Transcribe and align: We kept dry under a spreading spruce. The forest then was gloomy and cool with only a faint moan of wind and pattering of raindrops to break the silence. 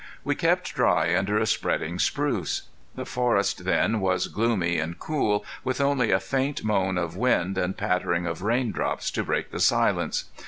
We 0.23 0.33
kept 0.33 0.73
dry 0.73 1.15
under 1.15 1.37
a 1.37 1.45
spreading 1.45 1.99
spruce. 1.99 2.63
The 2.95 3.05
forest 3.05 3.65
then 3.65 3.99
was 3.99 4.29
gloomy 4.29 4.79
and 4.79 4.97
cool 4.97 5.45
with 5.63 5.79
only 5.79 6.09
a 6.09 6.19
faint 6.19 6.63
moan 6.63 6.97
of 6.97 7.15
wind 7.15 7.55
and 7.55 7.77
pattering 7.77 8.25
of 8.25 8.41
raindrops 8.41 9.11
to 9.11 9.23
break 9.23 9.51
the 9.51 9.59
silence. 9.59 10.23